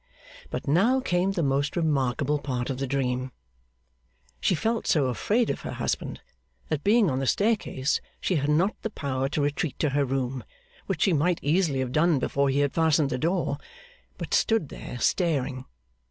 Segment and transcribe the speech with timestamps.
[0.49, 3.31] But now came the most remarkable part of the dream.
[4.39, 6.21] She felt so afraid of her husband,
[6.69, 10.43] that being on the staircase, she had not the power to retreat to her room
[10.87, 13.59] (which she might easily have done before he had fastened the door),
[14.17, 15.65] but stood there staring.